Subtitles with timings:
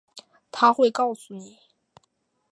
[0.51, 1.59] 她会告诉你